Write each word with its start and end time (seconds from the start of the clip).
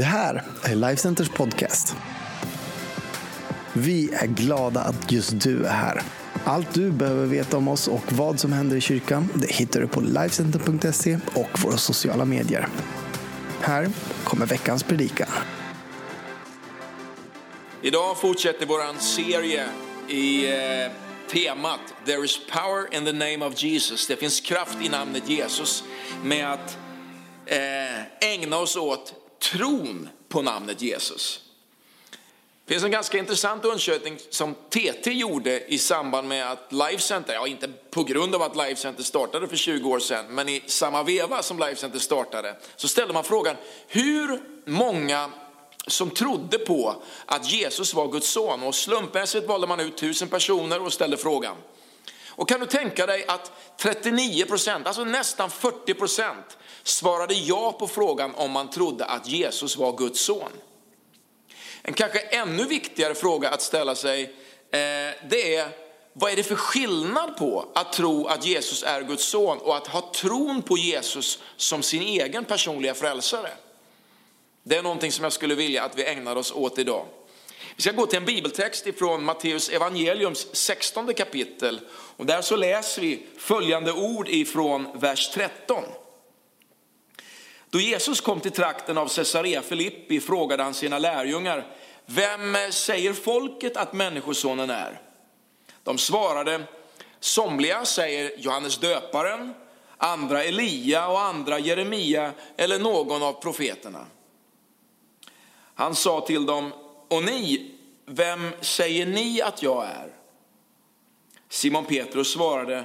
Det 0.00 0.04
här 0.06 0.42
är 0.62 0.74
Lifecenters 0.74 1.28
podcast. 1.28 1.96
Vi 3.72 4.14
är 4.14 4.26
glada 4.26 4.80
att 4.80 5.12
just 5.12 5.40
du 5.40 5.64
är 5.64 5.72
här. 5.72 6.02
Allt 6.44 6.74
du 6.74 6.90
behöver 6.90 7.26
veta 7.26 7.56
om 7.56 7.68
oss 7.68 7.88
och 7.88 8.12
vad 8.12 8.40
som 8.40 8.52
händer 8.52 8.76
i 8.76 8.80
kyrkan 8.80 9.28
det 9.34 9.52
hittar 9.52 9.80
du 9.80 9.88
på 9.88 10.00
Lifecenter.se 10.00 11.18
och 11.34 11.62
våra 11.62 11.76
sociala 11.76 12.24
medier. 12.24 12.68
Här 13.60 13.90
kommer 14.24 14.46
veckans 14.46 14.82
predikan. 14.82 15.28
Idag 17.82 18.20
fortsätter 18.20 18.66
vår 18.66 18.98
serie 18.98 19.64
i 20.08 20.52
eh, 20.52 20.92
temat 21.30 21.80
There 22.04 22.24
is 22.24 22.40
power 22.52 22.94
in 22.94 23.04
the 23.04 23.12
name 23.12 23.46
of 23.46 23.62
Jesus. 23.62 24.06
Det 24.06 24.16
finns 24.16 24.40
kraft 24.40 24.78
i 24.82 24.88
namnet 24.88 25.28
Jesus 25.28 25.84
med 26.24 26.52
att 26.52 26.78
eh, 27.46 28.28
ägna 28.30 28.56
oss 28.58 28.76
åt 28.76 29.19
tron 29.40 30.08
på 30.28 30.42
namnet 30.42 30.82
Jesus. 30.82 31.40
Det 32.70 32.74
finns 32.74 32.84
en 32.84 32.90
ganska 32.90 33.18
intressant 33.18 33.64
undersökning 33.64 34.18
som 34.30 34.54
TT 34.54 35.12
gjorde 35.12 35.72
i 35.72 35.78
samband 35.78 36.28
med 36.28 36.52
att 36.52 36.72
Life 36.72 36.98
Center, 36.98 37.34
ja 37.34 37.46
inte 37.46 37.68
på 37.90 38.04
grund 38.04 38.34
av 38.34 38.42
att 38.42 38.56
Life 38.56 38.76
Center 38.76 39.02
startade 39.02 39.48
för 39.48 39.56
20 39.56 39.90
år 39.90 39.98
sedan, 39.98 40.26
men 40.28 40.48
i 40.48 40.62
samma 40.66 41.02
veva 41.02 41.42
som 41.42 41.58
Life 41.58 41.76
Center 41.76 41.98
startade, 41.98 42.56
så 42.76 42.88
ställde 42.88 43.14
man 43.14 43.24
frågan 43.24 43.56
hur 43.88 44.40
många 44.64 45.30
som 45.86 46.10
trodde 46.10 46.58
på 46.58 47.02
att 47.26 47.50
Jesus 47.50 47.94
var 47.94 48.08
Guds 48.08 48.28
son 48.28 48.62
och 48.62 48.74
slumpmässigt 48.74 49.46
valde 49.46 49.66
man 49.66 49.80
ut 49.80 49.96
tusen 49.96 50.28
personer 50.28 50.82
och 50.82 50.92
ställde 50.92 51.16
frågan. 51.16 51.56
Och 52.40 52.48
kan 52.48 52.60
du 52.60 52.66
tänka 52.66 53.06
dig 53.06 53.24
att 53.28 53.52
39 53.76 54.44
procent, 54.46 54.86
alltså 54.86 55.04
nästan 55.04 55.50
40 55.50 55.94
procent, 55.94 56.58
svarade 56.82 57.34
ja 57.34 57.72
på 57.72 57.88
frågan 57.88 58.34
om 58.34 58.50
man 58.50 58.70
trodde 58.70 59.04
att 59.04 59.26
Jesus 59.26 59.76
var 59.76 59.96
Guds 59.96 60.20
son. 60.20 60.50
En 61.82 61.94
kanske 61.94 62.18
ännu 62.18 62.64
viktigare 62.64 63.14
fråga 63.14 63.50
att 63.50 63.62
ställa 63.62 63.94
sig, 63.94 64.22
eh, 64.22 64.78
det 65.30 65.56
är 65.56 65.68
vad 66.12 66.32
är 66.32 66.36
det 66.36 66.42
för 66.42 66.54
skillnad 66.54 67.36
på 67.36 67.68
att 67.74 67.92
tro 67.92 68.26
att 68.26 68.46
Jesus 68.46 68.82
är 68.82 69.02
Guds 69.02 69.24
son 69.24 69.58
och 69.58 69.76
att 69.76 69.86
ha 69.86 70.12
tron 70.14 70.62
på 70.62 70.78
Jesus 70.78 71.38
som 71.56 71.82
sin 71.82 72.02
egen 72.02 72.44
personliga 72.44 72.94
frälsare? 72.94 73.50
Det 74.62 74.76
är 74.76 74.82
någonting 74.82 75.12
som 75.12 75.22
jag 75.24 75.32
skulle 75.32 75.54
vilja 75.54 75.84
att 75.84 75.98
vi 75.98 76.04
ägnar 76.04 76.36
oss 76.36 76.52
åt 76.52 76.78
idag. 76.78 77.06
Vi 77.76 77.82
ska 77.82 77.92
gå 77.92 78.06
till 78.06 78.18
en 78.18 78.24
bibeltext 78.24 78.86
ifrån 78.86 79.24
Matteus 79.24 79.68
evangeliums 79.68 80.46
16 80.52 81.14
kapitel. 81.14 81.80
Och 81.90 82.26
där 82.26 82.42
så 82.42 82.56
läser 82.56 83.02
vi 83.02 83.26
följande 83.38 83.92
ord 83.92 84.28
ifrån 84.28 84.88
vers 84.94 85.30
13. 85.34 85.84
Då 87.70 87.80
Jesus 87.80 88.20
kom 88.20 88.40
till 88.40 88.52
trakten 88.52 88.98
av 88.98 89.08
Caesarea 89.08 89.62
Filippi 89.62 90.20
frågade 90.20 90.62
han 90.62 90.74
sina 90.74 90.98
lärjungar, 90.98 91.66
vem 92.06 92.56
säger 92.70 93.12
folket 93.12 93.76
att 93.76 93.92
människosonen 93.92 94.70
är? 94.70 95.00
De 95.84 95.98
svarade, 95.98 96.62
somliga 97.20 97.84
säger 97.84 98.32
Johannes 98.38 98.78
döparen, 98.78 99.54
andra 99.96 100.44
Elia 100.44 101.08
och 101.08 101.20
andra 101.20 101.58
Jeremia 101.58 102.32
eller 102.56 102.78
någon 102.78 103.22
av 103.22 103.32
profeterna. 103.32 104.06
Han 105.74 105.94
sa 105.94 106.20
till 106.20 106.46
dem, 106.46 106.72
och 107.10 107.24
ni, 107.24 107.70
vem 108.06 108.50
säger 108.60 109.06
ni 109.06 109.42
att 109.42 109.62
jag 109.62 109.86
är? 109.86 110.12
Simon 111.48 111.84
Petrus 111.84 112.32
svarade, 112.32 112.84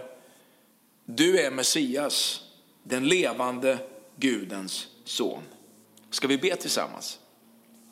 du 1.06 1.40
är 1.40 1.52
Messias, 1.52 2.42
den 2.84 3.08
levande 3.08 3.78
Gudens 4.16 4.88
son. 5.04 5.44
Ska 6.10 6.28
vi 6.28 6.38
be 6.38 6.56
tillsammans? 6.56 7.20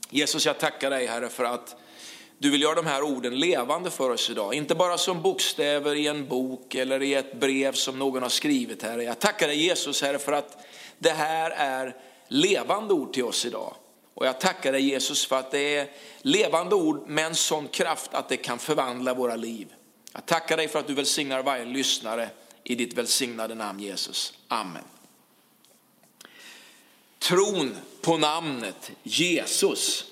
Jesus, 0.10 0.46
jag 0.46 0.60
tackar 0.60 0.90
dig 0.90 1.06
Herre 1.06 1.30
för 1.30 1.44
att 1.44 1.76
du 2.38 2.50
vill 2.50 2.62
göra 2.62 2.76
de 2.76 2.86
här 2.86 3.04
orden 3.04 3.40
levande 3.40 3.92
för 3.92 4.10
oss 4.10 4.30
idag. 4.30 4.54
Inte 4.54 4.76
bara 4.76 4.98
som 4.98 5.22
bokstäver 5.22 5.96
i 5.96 6.08
en 6.08 6.28
bok 6.28 6.76
eller 6.76 7.02
i 7.02 7.14
ett 7.14 7.40
brev 7.40 7.74
som 7.74 8.00
någon 8.00 8.22
har 8.22 8.30
skrivit 8.30 8.84
Herre. 8.84 9.04
Jag 9.04 9.20
tackar 9.20 9.48
dig 9.48 9.64
Jesus 9.64 10.02
Herre 10.02 10.20
för 10.20 10.32
att 10.32 10.58
det 11.00 11.10
här 11.10 11.52
är 11.52 11.96
levande 12.28 12.94
ord 12.94 13.14
till 13.14 13.24
oss 13.24 13.46
idag. 13.46 13.76
Och 14.14 14.26
jag 14.26 14.40
tackar 14.40 14.72
dig 14.72 14.82
Jesus 14.82 15.26
för 15.26 15.40
att 15.40 15.52
det 15.52 15.76
är 15.76 15.92
levande 16.22 16.76
ord 16.76 17.08
med 17.08 17.26
en 17.26 17.36
sån 17.36 17.68
kraft 17.68 18.14
att 18.14 18.30
det 18.30 18.38
kan 18.38 18.60
förvandla 18.60 19.14
våra 19.14 19.36
liv. 19.36 19.74
Jag 20.14 20.26
tackar 20.26 20.58
dig 20.58 20.68
för 20.68 20.80
att 20.80 20.88
du 20.88 20.94
välsignar 20.94 21.44
varje 21.44 21.66
lyssnare 21.66 22.30
i 22.64 22.76
ditt 22.76 22.94
välsignade 22.94 23.56
namn 23.56 23.80
Jesus. 23.80 24.34
Amen. 24.48 24.84
Tron 27.20 27.78
på 28.02 28.18
namnet 28.18 28.92
Jesus. 29.04 30.06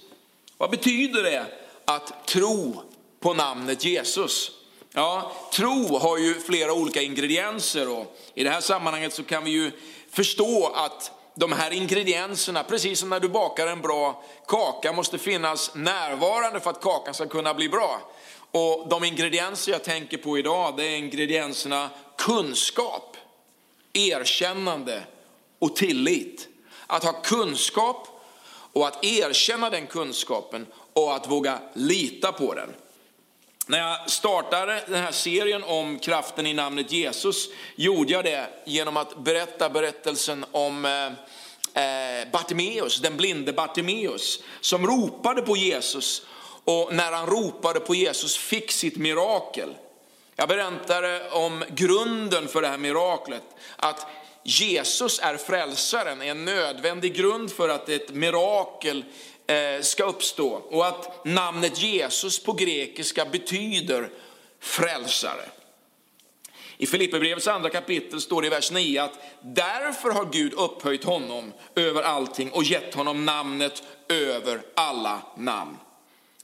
Vad 0.58 0.70
betyder 0.70 1.24
det 1.24 1.46
att 1.86 2.28
tro 2.28 2.84
på 3.20 3.34
namnet 3.34 3.84
Jesus? 3.84 4.52
Ja, 4.94 5.32
tro 5.54 5.98
har 5.98 6.18
ju 6.18 6.34
flera 6.40 6.74
olika 6.74 7.02
ingredienser 7.02 7.90
och 7.90 8.18
i 8.34 8.44
det 8.44 8.50
här 8.50 8.62
sammanhanget 8.62 9.14
så 9.14 9.24
kan 9.24 9.44
vi 9.44 9.52
ju 9.52 9.72
förstå 10.10 10.68
att 10.76 11.12
de 11.42 11.52
här 11.52 11.74
ingredienserna, 11.74 12.64
precis 12.64 13.00
som 13.00 13.10
när 13.10 13.20
du 13.20 13.30
bakar 13.30 13.68
en 13.68 13.82
bra 13.82 14.24
kaka, 14.48 14.94
måste 14.94 15.18
finnas 15.18 15.76
närvarande 15.76 16.60
för 16.60 16.70
att 16.70 16.82
kakan 16.82 17.14
ska 17.14 17.28
kunna 17.28 17.54
bli 17.54 17.70
bra. 17.70 18.02
Och 18.52 18.88
de 18.90 19.04
ingredienser 19.04 19.72
jag 19.72 19.84
tänker 19.84 20.18
på 20.18 20.38
idag, 20.38 20.78
det 20.78 20.84
är 20.84 20.98
ingredienserna 20.98 21.90
kunskap, 22.18 23.18
erkännande 23.94 25.04
och 25.60 25.76
tillit. 25.76 26.48
Att 26.88 27.04
ha 27.04 27.12
kunskap 27.12 28.08
och 28.74 28.88
att 28.88 29.06
erkänna 29.06 29.70
den 29.70 29.88
kunskapen 29.88 30.66
och 30.94 31.16
att 31.16 31.28
våga 31.28 31.60
lita 31.74 32.32
på 32.32 32.54
den. 32.54 32.70
När 33.72 33.80
jag 33.80 34.10
startade 34.10 34.84
den 34.88 35.04
här 35.04 35.12
serien 35.12 35.64
om 35.64 36.00
kraften 36.00 36.48
i 36.48 36.54
namnet 36.54 36.92
Jesus 36.92 37.50
gjorde 37.76 38.14
jag 38.14 38.24
det 38.24 38.48
genom 38.66 38.98
att 38.98 39.18
berätta 39.18 39.70
berättelsen 39.70 40.46
om 40.52 40.86
eh, 40.86 41.06
eh 41.84 42.28
Bartimeus, 42.32 43.02
den 43.02 43.18
blinde 43.18 43.54
Bartimeus, 43.54 44.44
som 44.62 44.88
ropade 44.88 45.42
på 45.42 45.58
Jesus 45.58 46.26
och 46.64 46.94
när 46.94 47.12
han 47.12 47.26
ropade 47.28 47.80
på 47.80 47.96
Jesus 47.96 48.38
fick 48.38 48.72
sitt 48.72 48.98
mirakel. 48.98 49.76
Jag 50.36 50.50
berättade 50.50 51.30
om 51.30 51.64
grunden 51.70 52.48
för 52.48 52.62
det 52.62 52.68
här 52.68 52.78
miraklet, 52.78 53.44
att 53.76 54.08
Jesus 54.44 55.20
är 55.20 55.38
frälsaren, 55.38 56.22
är 56.22 56.32
en 56.32 56.46
nödvändig 56.46 57.16
grund 57.16 57.52
för 57.52 57.70
att 57.70 57.90
ett 57.90 58.10
mirakel 58.14 59.06
Eh, 59.52 59.82
ska 59.82 60.04
uppstå. 60.04 60.50
Och 60.50 60.88
att 60.88 61.26
namnet 61.26 61.82
Jesus 61.82 62.44
på 62.44 62.54
grekiska 62.54 63.26
betyder 63.26 64.10
frälsare. 64.60 65.50
I 66.78 66.88
Filipperbrevets 66.88 67.48
andra 67.48 67.70
kapitel 67.70 68.22
står 68.22 68.42
det 68.42 68.48
i 68.48 68.50
vers 68.50 68.72
9 68.72 69.04
att 69.04 69.20
därför 69.42 70.12
har 70.12 70.26
Gud 70.26 70.54
upphöjt 70.54 71.04
honom 71.04 71.54
över 71.76 72.04
allting 72.04 72.52
och 72.52 72.64
gett 72.64 72.96
honom 72.96 73.26
namnet 73.26 73.84
över 74.10 74.62
alla 74.76 75.22
namn. 75.38 75.78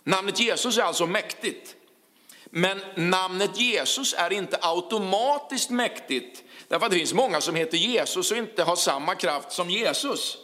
Namnet 0.04 0.40
Jesus 0.40 0.78
är 0.78 0.82
alltså 0.82 1.06
mäktigt. 1.06 1.76
Men 2.46 2.82
namnet 2.96 3.60
Jesus 3.60 4.14
är 4.18 4.34
inte 4.34 4.58
automatiskt 4.62 5.70
mäktigt 5.70 6.44
Därför 6.68 6.86
att 6.86 6.92
det 6.92 6.98
finns 6.98 7.14
många 7.14 7.42
som 7.42 7.56
heter 7.56 7.78
Jesus 7.78 8.32
och 8.32 8.38
inte 8.38 8.64
har 8.64 8.76
samma 8.76 9.16
kraft 9.16 9.52
som 9.52 9.70
Jesus. 9.70 10.38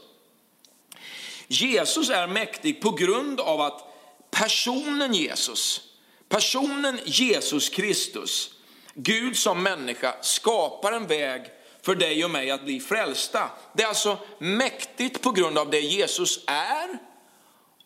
Jesus 1.53 2.09
är 2.09 2.27
mäktig 2.27 2.81
på 2.81 2.91
grund 2.91 3.39
av 3.39 3.61
att 3.61 3.93
personen 4.31 5.13
Jesus, 5.13 5.81
personen 6.29 6.99
Jesus 7.05 7.69
Kristus, 7.69 8.49
Gud 8.93 9.37
som 9.37 9.63
människa 9.63 10.15
skapar 10.21 10.91
en 10.91 11.07
väg 11.07 11.41
för 11.81 11.95
dig 11.95 12.25
och 12.25 12.31
mig 12.31 12.51
att 12.51 12.63
bli 12.63 12.79
frälsta. 12.79 13.49
Det 13.73 13.83
är 13.83 13.87
alltså 13.87 14.17
mäktigt 14.37 15.21
på 15.21 15.31
grund 15.31 15.57
av 15.57 15.69
det 15.69 15.79
Jesus 15.79 16.39
är 16.47 16.97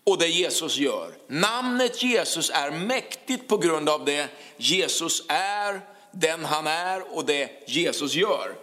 och 0.04 0.18
det 0.18 0.28
Jesus 0.28 0.78
gör. 0.78 1.12
Namnet 1.28 2.04
Jesus 2.04 2.50
är 2.50 2.72
mäktigt 2.72 3.48
på 3.48 3.58
grund 3.58 3.90
av 3.90 4.06
det 4.06 4.28
Jesus 4.58 5.24
är 5.28 5.82
den 6.12 6.46
han 6.46 6.68
är 6.68 7.16
och 7.16 7.26
det 7.26 7.64
Jesus 7.68 8.14
gör. 8.14 8.56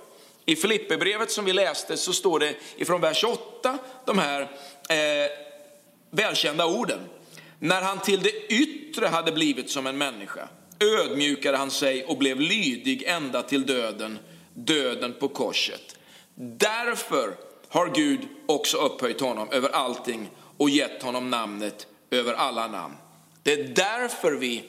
I 0.47 0.57
Filipperbrevet 0.57 1.31
som 1.31 1.45
vi 1.45 1.53
läste 1.53 1.97
så 1.97 2.13
står 2.13 2.39
det 2.39 2.55
ifrån 2.77 3.01
vers 3.01 3.25
8 3.25 3.79
de 4.05 4.19
här 4.19 4.51
eh, 4.89 5.31
välkända 6.11 6.67
orden. 6.67 7.01
När 7.59 7.83
han 7.83 8.01
till 8.01 8.23
det 8.23 8.55
yttre 8.55 9.07
hade 9.07 9.33
blivit 9.33 9.71
som 9.71 9.87
en 9.87 9.99
människa 9.99 10.49
ödmjukade 10.81 11.57
han 11.57 11.71
sig 11.71 12.05
och 12.05 12.19
blev 12.19 12.41
lydig 12.41 13.03
ända 13.03 13.43
till 13.43 13.67
döden, 13.67 14.19
döden 14.55 15.15
på 15.21 15.29
korset. 15.29 15.97
Därför 16.35 17.37
har 17.69 17.91
Gud 17.95 18.21
också 18.47 18.77
upphöjt 18.77 19.21
honom 19.21 19.49
över 19.51 19.69
allting 19.69 20.31
och 20.57 20.71
gett 20.71 21.03
honom 21.03 21.31
namnet 21.31 21.87
över 22.11 22.35
alla 22.35 22.67
namn. 22.67 22.95
Det 23.43 23.53
är 23.53 23.65
därför 23.65 24.33
vi 24.33 24.65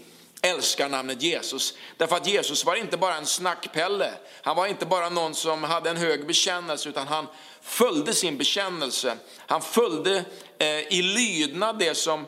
älskar 0.46 0.90
namnet 0.90 1.22
Jesus. 1.22 1.74
Därför 1.98 2.16
att 2.16 2.28
Jesus 2.28 2.66
var 2.66 2.76
inte 2.76 2.98
bara 2.98 3.16
en 3.16 3.26
snackpelle, 3.26 4.12
han 4.42 4.56
var 4.56 4.68
inte 4.68 4.86
bara 4.86 5.10
någon 5.10 5.36
som 5.36 5.64
hade 5.64 5.90
en 5.90 5.98
hög 5.98 6.28
bekännelse, 6.28 6.90
utan 6.90 7.08
han 7.08 7.28
följde 7.62 8.14
sin 8.14 8.38
bekännelse. 8.38 9.18
Han 9.38 9.62
följde 9.62 10.26
eh, 10.58 10.68
i 10.68 11.02
lydnad 11.02 11.80
det 11.80 11.96
som 11.96 12.28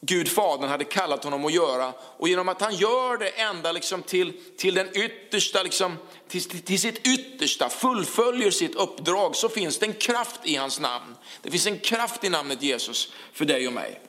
Gud 0.00 0.28
Fadern 0.28 0.68
hade 0.68 0.84
kallat 0.84 1.24
honom 1.24 1.44
att 1.44 1.52
göra. 1.52 1.92
Och 2.00 2.28
genom 2.28 2.48
att 2.48 2.60
han 2.60 2.74
gör 2.74 3.16
det 3.16 3.28
ända 3.28 3.72
liksom 3.72 4.02
till, 4.02 4.32
till 4.56 4.74
den 4.74 4.96
yttersta, 4.96 5.62
liksom, 5.62 5.96
till, 6.28 6.62
till 6.62 6.80
sitt 6.80 7.06
yttersta, 7.06 7.68
fullföljer 7.68 8.50
sitt 8.50 8.74
uppdrag, 8.74 9.36
så 9.36 9.48
finns 9.48 9.78
det 9.78 9.86
en 9.86 9.94
kraft 9.94 10.40
i 10.44 10.56
hans 10.56 10.80
namn. 10.80 11.16
Det 11.42 11.50
finns 11.50 11.66
en 11.66 11.78
kraft 11.78 12.24
i 12.24 12.28
namnet 12.28 12.62
Jesus 12.62 13.12
för 13.32 13.44
dig 13.44 13.66
och 13.66 13.72
mig. 13.72 14.00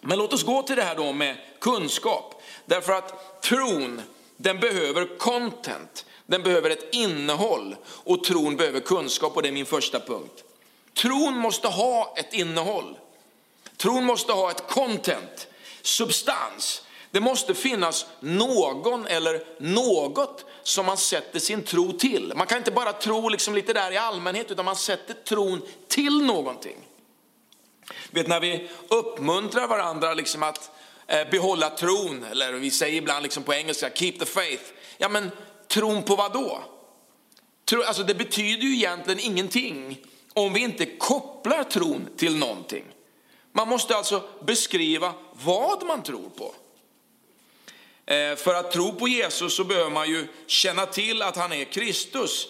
Men 0.00 0.18
låt 0.18 0.32
oss 0.32 0.42
gå 0.42 0.62
till 0.62 0.76
det 0.76 0.82
här 0.82 0.96
då 0.96 1.12
med 1.12 1.36
kunskap. 1.60 2.37
Därför 2.68 2.92
att 2.92 3.42
tron, 3.42 4.02
den 4.36 4.60
behöver 4.60 5.18
content. 5.18 6.04
Den 6.26 6.42
behöver 6.42 6.70
ett 6.70 6.94
innehåll 6.94 7.76
och 7.86 8.24
tron 8.24 8.56
behöver 8.56 8.80
kunskap 8.80 9.36
och 9.36 9.42
det 9.42 9.48
är 9.48 9.52
min 9.52 9.66
första 9.66 10.00
punkt. 10.00 10.44
Tron 10.94 11.36
måste 11.36 11.68
ha 11.68 12.14
ett 12.16 12.34
innehåll. 12.34 12.98
Tron 13.76 14.04
måste 14.04 14.32
ha 14.32 14.50
ett 14.50 14.68
content, 14.68 15.46
substans. 15.82 16.82
Det 17.10 17.20
måste 17.20 17.54
finnas 17.54 18.06
någon 18.20 19.06
eller 19.06 19.44
något 19.58 20.44
som 20.62 20.86
man 20.86 20.96
sätter 20.96 21.38
sin 21.38 21.62
tro 21.62 21.92
till. 21.92 22.32
Man 22.36 22.46
kan 22.46 22.58
inte 22.58 22.70
bara 22.70 22.92
tro 22.92 23.28
liksom 23.28 23.54
lite 23.54 23.72
där 23.72 23.92
i 23.92 23.96
allmänhet 23.96 24.50
utan 24.50 24.64
man 24.64 24.76
sätter 24.76 25.14
tron 25.14 25.62
till 25.88 26.22
någonting. 26.22 26.76
Vet 28.10 28.28
när 28.28 28.40
vi 28.40 28.70
uppmuntrar 28.88 29.68
varandra 29.68 30.14
liksom 30.14 30.42
att 30.42 30.70
Eh, 31.10 31.30
behålla 31.30 31.70
tron, 31.70 32.24
eller 32.24 32.52
vi 32.52 32.70
säger 32.70 32.98
ibland 32.98 33.22
liksom 33.22 33.42
på 33.42 33.54
engelska 33.54 33.90
keep 33.90 34.12
the 34.12 34.26
faith. 34.26 34.64
Ja 34.98 35.08
men 35.08 35.30
tron 35.68 36.02
på 36.02 36.16
vad 36.16 36.32
då? 36.32 36.64
Alltså 37.86 38.02
det 38.02 38.14
betyder 38.14 38.62
ju 38.62 38.74
egentligen 38.74 39.20
ingenting 39.20 39.98
om 40.34 40.52
vi 40.52 40.60
inte 40.60 40.86
kopplar 40.86 41.64
tron 41.64 42.08
till 42.16 42.36
någonting. 42.36 42.84
Man 43.52 43.68
måste 43.68 43.96
alltså 43.96 44.28
beskriva 44.46 45.14
vad 45.32 45.86
man 45.86 46.02
tror 46.02 46.30
på. 46.36 46.54
Eh, 48.12 48.36
för 48.36 48.54
att 48.54 48.72
tro 48.72 48.92
på 48.92 49.08
Jesus 49.08 49.56
så 49.56 49.64
behöver 49.64 49.90
man 49.90 50.10
ju 50.10 50.26
känna 50.46 50.86
till 50.86 51.22
att 51.22 51.36
han 51.36 51.52
är 51.52 51.64
Kristus. 51.64 52.46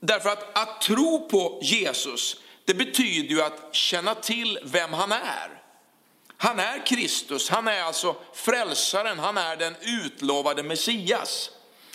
Därför 0.00 0.30
att 0.30 0.58
att 0.58 0.80
tro 0.80 1.28
på 1.28 1.60
Jesus, 1.62 2.36
det 2.64 2.74
betyder 2.74 3.28
ju 3.28 3.42
att 3.42 3.74
känna 3.74 4.14
till 4.14 4.58
vem 4.62 4.92
han 4.92 5.12
är. 5.12 5.59
Han 6.42 6.58
är 6.58 6.86
Kristus, 6.86 7.48
han 7.48 7.68
är 7.68 7.82
alltså 7.82 8.16
frälsaren, 8.32 9.18
han 9.18 9.38
är 9.38 9.56
den 9.56 9.76
utlovade 9.80 10.62
Messias 10.62 11.50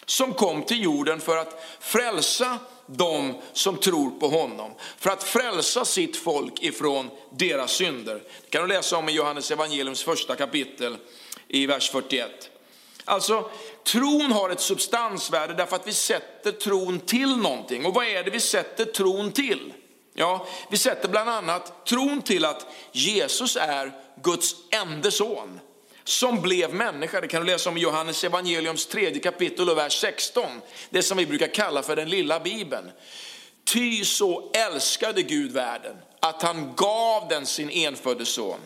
som 0.05 0.33
kom 0.33 0.63
till 0.63 0.83
jorden 0.83 1.19
för 1.21 1.37
att 1.37 1.65
frälsa 1.79 2.59
de 2.85 3.41
som 3.53 3.77
tror 3.77 4.09
på 4.19 4.27
honom. 4.27 4.71
För 4.97 5.09
att 5.09 5.23
frälsa 5.23 5.85
sitt 5.85 6.17
folk 6.17 6.63
ifrån 6.63 7.09
deras 7.29 7.71
synder. 7.71 8.21
Det 8.43 8.49
kan 8.49 8.61
du 8.61 8.67
läsa 8.67 8.97
om 8.97 9.09
i 9.09 9.11
Johannes 9.11 9.51
evangeliums 9.51 10.03
första 10.03 10.35
kapitel 10.35 10.97
i 11.47 11.65
vers 11.65 11.89
41. 11.91 12.49
Alltså, 13.05 13.49
tron 13.83 14.31
har 14.31 14.49
ett 14.49 14.61
substansvärde 14.61 15.53
därför 15.53 15.75
att 15.75 15.87
vi 15.87 15.93
sätter 15.93 16.51
tron 16.51 16.99
till 16.99 17.37
någonting. 17.37 17.85
Och 17.85 17.93
vad 17.93 18.05
är 18.05 18.23
det 18.23 18.31
vi 18.31 18.39
sätter 18.39 18.85
tron 18.85 19.31
till? 19.31 19.73
Ja, 20.17 20.47
vi 20.69 20.77
sätter 20.77 21.09
bland 21.09 21.29
annat 21.29 21.85
tron 21.85 22.21
till 22.21 22.45
att 22.45 22.65
Jesus 22.91 23.55
är 23.55 23.91
Guds 24.23 24.55
enda 24.71 25.11
son 25.11 25.59
som 26.03 26.41
blev 26.41 26.73
människa. 26.73 27.21
Det 27.21 27.27
kan 27.27 27.41
du 27.41 27.51
läsa 27.51 27.69
om 27.69 27.77
i 27.77 27.79
Johannes 27.79 28.23
evangeliums 28.23 28.85
tredje 28.85 29.21
kapitel 29.21 29.69
och 29.69 29.77
vers 29.77 29.99
16. 29.99 30.45
Det 30.89 31.03
som 31.03 31.17
vi 31.17 31.25
brukar 31.25 31.47
kalla 31.47 31.83
för 31.83 31.95
den 31.95 32.09
lilla 32.09 32.39
bibeln. 32.39 32.91
Ty 33.63 34.05
så 34.05 34.51
älskade 34.53 35.21
Gud 35.21 35.51
världen 35.51 35.95
att 36.19 36.41
han 36.41 36.73
gav 36.75 37.27
den 37.27 37.45
sin 37.45 37.69
enfödde 37.69 38.25
son. 38.25 38.59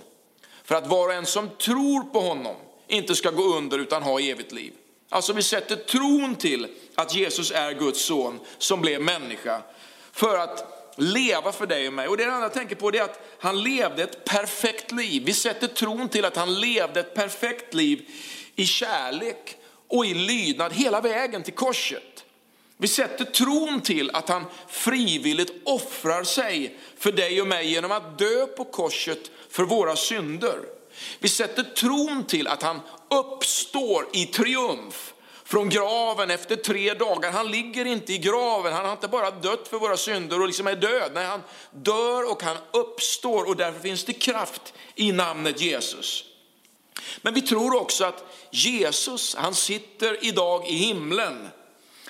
För 0.64 0.76
att 0.76 0.88
var 0.88 1.08
och 1.08 1.14
en 1.14 1.26
som 1.26 1.50
tror 1.50 2.04
på 2.04 2.20
honom 2.20 2.56
inte 2.88 3.16
ska 3.16 3.32
gå 3.32 3.44
under 3.44 3.80
utan 3.80 4.04
ha 4.04 4.20
evigt 4.20 4.52
liv. 4.52 4.74
Alltså 5.10 5.34
vi 5.34 5.44
sätter 5.44 5.76
tron 5.76 6.36
till 6.36 6.68
att 6.96 7.16
Jesus 7.16 7.52
är 7.52 7.74
Guds 7.74 8.06
son 8.06 8.40
som 8.58 8.82
blev 8.82 9.02
människa. 9.02 9.62
För 10.12 10.38
att 10.38 10.79
leva 11.00 11.52
för 11.52 11.68
dig 11.68 11.88
och 11.88 11.94
mig. 11.94 12.08
Och 12.08 12.18
det 12.18 12.26
andra 12.26 12.42
jag 12.42 12.54
tänker 12.54 12.76
på 12.76 12.96
är 12.96 13.02
att 13.02 13.20
han 13.40 13.64
levde 13.64 14.04
ett 14.04 14.26
perfekt 14.26 14.92
liv. 14.92 15.24
Vi 15.26 15.34
sätter 15.34 15.68
tron 15.68 16.10
till 16.10 16.26
att 16.26 16.36
han 16.36 16.60
levde 16.60 17.00
ett 17.00 17.14
perfekt 17.14 17.74
liv 17.74 18.10
i 18.56 18.66
kärlek 18.66 19.58
och 19.88 20.06
i 20.06 20.14
lydnad 20.14 20.74
hela 20.74 21.02
vägen 21.02 21.44
till 21.44 21.54
korset. 21.54 22.26
Vi 22.78 22.88
sätter 22.88 23.26
tron 23.26 23.82
till 23.82 24.12
att 24.14 24.30
han 24.30 24.46
frivilligt 24.68 25.52
offrar 25.66 26.24
sig 26.24 26.80
för 26.98 27.12
dig 27.12 27.42
och 27.42 27.48
mig 27.48 27.72
genom 27.72 27.92
att 27.92 28.20
dö 28.20 28.46
på 28.46 28.64
korset 28.64 29.32
för 29.50 29.64
våra 29.64 29.96
synder. 29.96 30.60
Vi 31.20 31.30
sätter 31.30 31.64
tron 31.64 32.24
till 32.24 32.48
att 32.48 32.64
han 32.64 32.80
uppstår 33.10 34.08
i 34.14 34.26
triumf 34.26 35.14
från 35.50 35.70
graven 35.70 36.32
efter 36.32 36.56
tre 36.56 36.94
dagar. 36.94 37.32
Han 37.32 37.52
ligger 37.52 37.86
inte 37.86 38.14
i 38.14 38.18
graven, 38.18 38.74
han 38.74 38.86
har 38.86 38.92
inte 38.92 39.08
bara 39.08 39.32
dött 39.32 39.68
för 39.68 39.80
våra 39.80 39.98
synder 39.98 40.42
och 40.42 40.48
liksom 40.48 40.68
är 40.68 40.76
död. 40.76 41.12
Nej, 41.14 41.26
han 41.26 41.44
dör 41.72 42.32
och 42.32 42.44
han 42.44 42.58
uppstår 42.72 43.48
och 43.48 43.56
därför 43.56 43.80
finns 43.80 44.06
det 44.06 44.14
kraft 44.14 44.74
i 44.96 45.12
namnet 45.12 45.62
Jesus. 45.62 46.26
Men 47.22 47.34
vi 47.34 47.42
tror 47.42 47.82
också 47.82 48.06
att 48.06 48.24
Jesus, 48.52 49.36
han 49.36 49.56
sitter 49.56 50.26
idag 50.26 50.68
i 50.68 50.74
himlen 50.74 51.50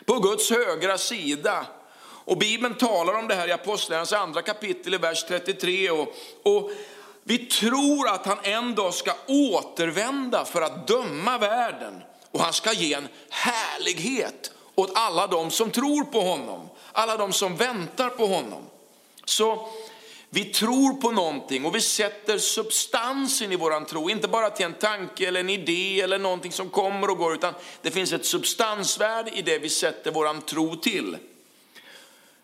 på 0.05 0.19
Guds 0.19 0.49
högra 0.49 0.97
sida. 0.97 1.65
Och 2.01 2.37
Bibeln 2.37 2.73
talar 2.73 3.13
om 3.13 3.27
det 3.27 3.35
här 3.35 3.47
i 3.47 3.51
Apostlagärningarnas 3.51 4.13
andra 4.13 4.41
kapitel 4.41 4.93
i 4.93 4.97
vers 4.97 5.23
33. 5.27 5.91
Och, 5.91 6.15
och 6.43 6.71
vi 7.23 7.37
tror 7.37 8.09
att 8.09 8.25
han 8.25 8.37
en 8.43 8.75
dag 8.75 8.93
ska 8.93 9.11
återvända 9.27 10.45
för 10.45 10.61
att 10.61 10.87
döma 10.87 11.37
världen 11.37 12.01
och 12.31 12.39
han 12.39 12.53
ska 12.53 12.73
ge 12.73 12.93
en 12.93 13.07
härlighet 13.29 14.51
åt 14.75 14.91
alla 14.95 15.27
de 15.27 15.51
som 15.51 15.71
tror 15.71 16.03
på 16.03 16.21
honom, 16.21 16.69
alla 16.91 17.17
de 17.17 17.33
som 17.33 17.55
väntar 17.55 18.09
på 18.09 18.25
honom. 18.25 18.63
Så 19.25 19.69
vi 20.29 20.45
tror 20.45 20.93
på 20.93 21.11
någonting 21.11 21.65
och 21.65 21.75
vi 21.75 21.81
sätter 21.81 22.37
substansen 22.37 23.51
i 23.51 23.55
våran 23.55 23.85
tro, 23.85 24.09
inte 24.09 24.27
bara 24.27 24.49
till 24.49 24.65
en 24.65 24.73
tanke 24.73 25.27
eller 25.27 25.39
en 25.39 25.49
idé 25.49 26.01
eller 26.01 26.19
någonting 26.19 26.51
som 26.51 26.69
kommer 26.69 27.09
och 27.09 27.17
går, 27.17 27.33
utan 27.33 27.53
det 27.81 27.91
finns 27.91 28.13
ett 28.13 28.25
substansvärde 28.25 29.31
i 29.31 29.41
det 29.41 29.59
vi 29.59 29.69
sätter 29.69 30.11
våran 30.11 30.41
tro 30.41 30.75
till. 30.75 31.17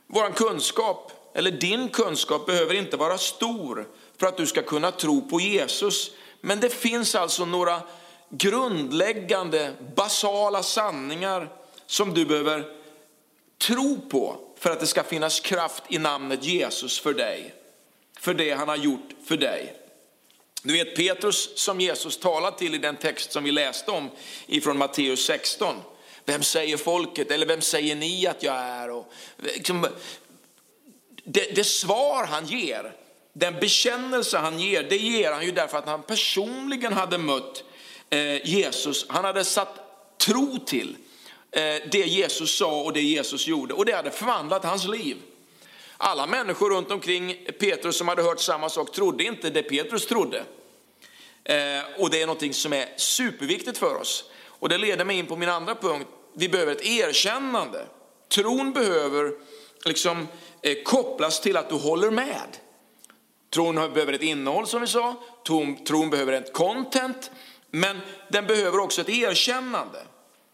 Våran 0.08 0.34
kunskap, 0.34 1.12
eller 1.34 1.52
din 1.52 1.90
kunskap, 1.90 2.46
behöver 2.46 2.74
inte 2.74 2.98
vara 2.98 3.18
stor 3.18 3.88
för 4.18 4.28
att 4.28 4.38
du 4.38 4.48
ska 4.48 4.62
kunna 4.62 4.92
tro 4.92 5.30
på 5.30 5.40
Jesus. 5.40 6.12
Men 6.42 6.60
det 6.60 6.70
finns 6.70 7.16
alltså 7.16 7.46
några 7.46 7.82
grundläggande, 8.30 9.74
basala 9.96 10.64
sanningar 10.64 11.50
som 11.86 12.14
du 12.14 12.26
behöver 12.26 12.66
tro 13.58 14.00
på 14.10 14.38
för 14.60 14.72
att 14.72 14.80
det 14.80 14.88
ska 14.88 15.04
finnas 15.04 15.40
kraft 15.40 15.84
i 15.90 15.98
namnet 15.98 16.44
Jesus 16.44 17.00
för 17.00 17.14
dig. 17.14 17.54
För 18.20 18.34
det 18.34 18.52
han 18.52 18.68
har 18.68 18.76
gjort 18.76 19.10
för 19.26 19.38
dig. 19.38 19.74
Du 20.64 20.74
vet 20.74 20.96
Petrus 20.96 21.58
som 21.58 21.82
Jesus 21.82 22.18
talar 22.18 22.52
till 22.52 22.76
i 22.76 22.78
den 22.78 22.96
text 22.96 23.32
som 23.32 23.44
vi 23.44 23.52
läste 23.52 23.92
om 23.92 24.10
ifrån 24.48 24.78
Matteus 24.78 25.26
16. 25.26 25.76
Vem 26.26 26.44
säger 26.44 26.78
folket 26.78 27.32
eller 27.32 27.46
vem 27.46 27.62
säger 27.62 27.96
ni 27.96 28.28
att 28.28 28.44
jag 28.44 28.56
är? 28.56 28.92
Och, 28.92 29.12
liksom, 29.38 29.88
det, 31.24 31.56
det 31.56 31.64
svar 31.64 32.26
han 32.26 32.46
ger, 32.46 32.94
den 33.34 33.60
bekännelse 33.60 34.38
han 34.38 34.60
ger, 34.60 34.84
det 34.84 34.98
ger 34.98 35.32
han 35.32 35.46
ju 35.46 35.52
därför 35.52 35.78
att 35.78 35.88
han 35.88 36.04
personligen 36.04 36.94
hade 36.94 37.18
mött 37.18 37.64
Eh, 38.10 38.48
Jesus, 38.48 39.06
han 39.10 39.26
hade 39.26 39.44
satt 39.44 39.80
tro 40.18 40.60
till 40.66 40.98
eh, 41.52 41.62
det 41.92 42.08
Jesus 42.08 42.58
sa 42.58 42.82
och 42.82 42.94
det 42.94 43.02
Jesus 43.02 43.48
gjorde 43.48 43.74
och 43.74 43.86
det 43.86 43.94
hade 43.94 44.12
förvandlat 44.12 44.64
hans 44.64 44.88
liv. 44.88 45.18
Alla 45.98 46.28
människor 46.28 46.70
runt 46.70 46.92
omkring 46.92 47.38
Petrus 47.60 47.98
som 47.98 48.08
hade 48.08 48.24
hört 48.24 48.40
samma 48.40 48.70
sak 48.70 48.92
trodde 48.92 49.24
inte 49.24 49.50
det 49.50 49.64
Petrus 49.64 50.06
trodde. 50.06 50.44
Eh, 51.44 51.56
och 51.98 52.10
det 52.10 52.22
är 52.22 52.26
någonting 52.26 52.54
som 52.54 52.74
är 52.74 52.88
superviktigt 52.98 53.78
för 53.78 53.96
oss. 53.96 54.30
Och 54.48 54.70
det 54.70 54.78
leder 54.78 55.06
mig 55.06 55.18
in 55.18 55.26
på 55.26 55.36
min 55.36 55.50
andra 55.50 55.76
punkt. 55.76 56.08
Vi 56.34 56.50
behöver 56.50 56.72
ett 56.72 56.86
erkännande. 56.86 57.86
Tron 58.28 58.74
behöver 58.74 59.32
liksom 59.86 60.28
eh, 60.62 60.84
kopplas 60.84 61.42
till 61.42 61.58
att 61.58 61.70
du 61.70 61.76
håller 61.76 62.12
med. 62.12 62.58
Tron 63.54 63.76
behöver 63.76 64.14
ett 64.14 64.22
innehåll 64.22 64.68
som 64.68 64.82
vi 64.82 64.88
sa, 64.88 65.24
tron, 65.48 65.84
tron 65.84 66.10
behöver 66.10 66.34
ett 66.34 66.54
content 66.54 67.32
men 67.76 68.02
den 68.28 68.48
behöver 68.48 68.80
också 68.80 69.02
ett 69.02 69.10
erkännande. 69.10 70.00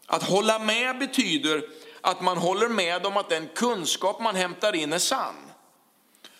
Att 0.06 0.22
hålla 0.22 0.58
med 0.58 0.98
betyder 0.98 1.62
att 2.00 2.20
man 2.20 2.38
håller 2.38 2.68
med 2.68 3.06
om 3.06 3.16
att 3.16 3.28
den 3.28 3.48
kunskap 3.54 4.20
man 4.20 4.36
hämtar 4.36 4.74
in 4.74 4.92
är 4.92 4.98
sann. 4.98 5.34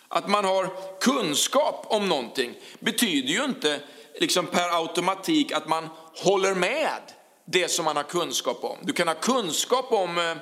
Att 0.08 0.28
man 0.28 0.44
har 0.44 0.70
kunskap 1.00 1.86
om 1.88 2.08
någonting 2.08 2.54
betyder 2.80 3.28
ju 3.28 3.44
inte 3.44 3.80
liksom 4.20 4.46
per 4.46 4.78
automatik 4.78 5.52
att 5.52 5.68
man 5.68 5.88
håller 6.14 6.54
med 6.54 7.00
det 7.44 7.68
som 7.68 7.84
man 7.84 7.96
har 7.96 8.02
kunskap 8.02 8.64
om. 8.64 8.78
Du 8.82 8.92
kan 8.92 9.08
ha 9.08 9.14
kunskap 9.14 9.92
om 9.92 10.18
eh, 10.18 10.36